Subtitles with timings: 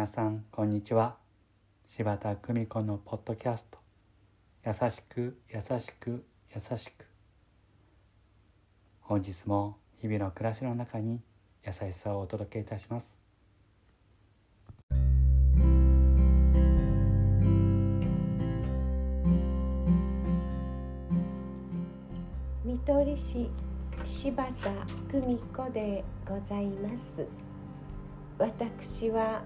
[0.00, 1.18] 皆さんこんにちは。
[1.86, 3.78] 柴田久美子のポッドキャスト。
[4.64, 6.24] 優しく優しく
[6.54, 7.04] 優しく。
[9.02, 11.20] 本日も日々の暮らしの中に
[11.66, 13.14] 優しさをお届けいたします。
[22.64, 23.50] 見取り市
[24.06, 24.70] 柴田
[25.12, 27.26] 久美子でございます。
[28.38, 29.42] 私は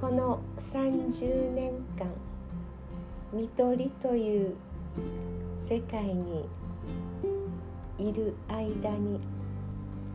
[0.00, 0.38] この
[0.72, 2.06] 30年間
[3.32, 4.54] 見取りという
[5.58, 6.48] 世界に
[7.98, 9.20] いる間に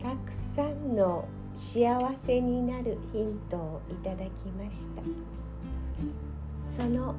[0.00, 1.26] たくさんの
[1.56, 5.02] 幸せになるヒントをいただきました。
[6.70, 7.14] その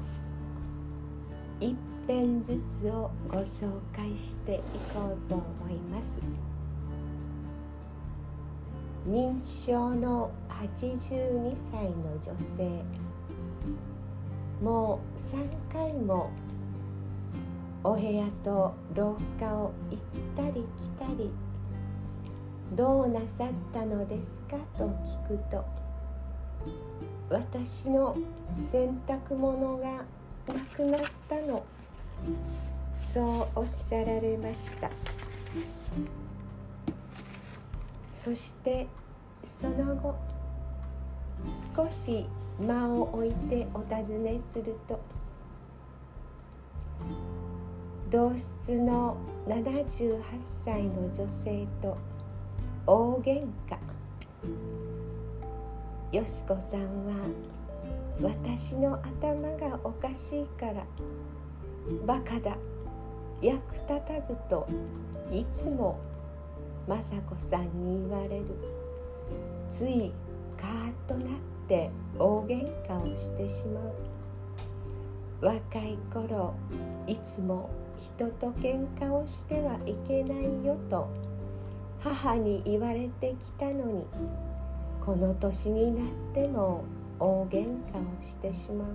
[1.60, 4.58] 一編ずつをご紹介してい
[4.94, 6.20] こうと思います。
[9.06, 12.82] 認知症の82歳の女性。
[14.60, 16.30] もう3回も
[17.84, 20.00] お部屋と廊下を行っ
[20.34, 21.30] たり来たり。
[22.74, 24.88] どうなさったのですかと
[25.28, 25.64] 聞くと
[27.30, 28.16] 私の
[28.58, 30.04] 洗濯物が
[30.48, 31.64] なくなったの。
[32.96, 34.90] そうおっしゃられました。
[38.26, 38.88] そして
[39.44, 40.16] その後
[41.76, 42.26] 少し
[42.58, 44.98] 間を置いてお尋ねすると
[48.10, 49.16] 同室の
[49.46, 50.20] 78
[50.64, 51.96] 歳の女性と
[52.84, 53.78] 大喧嘩。
[56.10, 57.14] よしこさんは
[58.20, 60.84] 私の頭がおかしいから
[62.04, 62.56] バカだ。
[63.40, 64.66] 役立たずと
[65.30, 66.00] いつも
[66.88, 68.44] 雅子さんに言われる。
[69.70, 70.12] つい
[70.56, 71.38] カーッとなっ
[71.68, 73.92] て大喧嘩をしてしまう。
[75.40, 76.54] 若い頃
[77.06, 81.08] いつも人と喧嘩をしてはいけないよと
[82.00, 84.04] 母に言われてきたのに
[85.04, 86.84] この年になっても
[87.18, 88.88] 大喧嘩をしてしまう。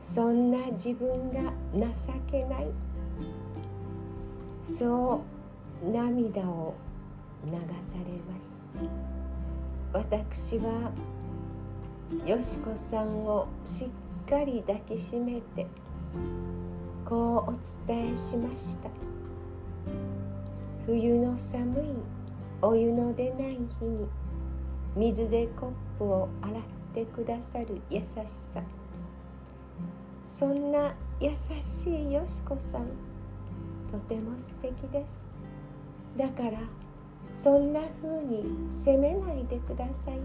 [0.00, 1.86] そんな自分が情
[2.30, 2.66] けない。
[4.76, 5.41] そう
[5.82, 6.74] 涙を
[7.44, 7.66] 流され
[8.28, 8.62] ます。
[9.92, 10.92] 私は
[12.24, 13.90] よしこさんをし
[14.26, 15.66] っかり抱きしめて
[17.04, 17.52] こうお
[17.86, 18.88] 伝えしました。
[20.86, 21.84] 冬の寒い
[22.60, 24.06] お湯の出ない日に
[24.94, 26.62] 水でコップを洗っ
[26.94, 28.04] てくださる優し
[28.54, 28.62] さ。
[30.26, 32.86] そんな優しいよしこさん
[33.90, 35.28] とても素敵です。
[36.16, 36.58] だから
[37.34, 40.20] そんな風に責めないでください。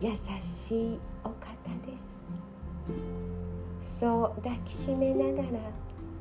[0.00, 0.10] 優
[0.40, 1.36] しいお方
[1.86, 2.04] です。
[4.00, 5.58] そう抱きしめながら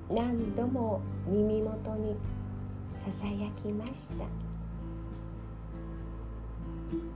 [0.09, 2.15] 何度も耳元に
[2.97, 4.23] ささやきました。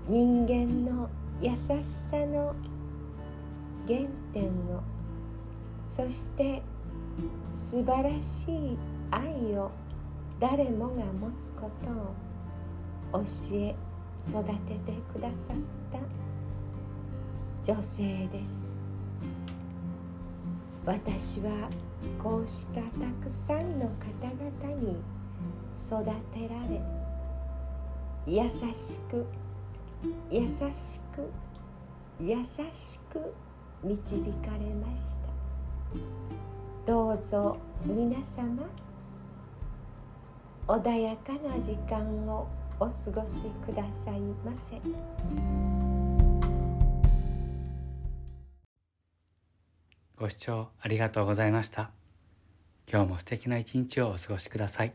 [0.10, 1.10] 人間の
[1.42, 1.58] 優し
[2.12, 2.54] さの
[3.88, 4.02] 原
[4.34, 4.84] 点を
[5.88, 6.62] そして
[7.54, 8.78] 素晴らしい
[9.12, 9.72] 愛を
[10.40, 13.76] 誰もが持つことを教え
[14.28, 15.58] 育ててくださっ
[15.92, 18.76] た女性です。
[20.86, 21.70] 私は
[22.24, 22.82] こうしたた
[23.24, 24.98] くさんの方々に
[25.76, 26.82] 育てられ
[28.26, 29.26] 優しく
[30.32, 31.30] 優しく
[32.22, 33.34] 優しく
[33.84, 36.92] 導かれました。
[36.92, 38.64] どうぞ皆様
[40.70, 42.48] 穏やかな時間を
[42.80, 44.80] お過ごしくださいませ。
[50.16, 51.90] ご視聴ありがとうございました。
[52.88, 54.94] 今日も素敵な一日をお過ごしください。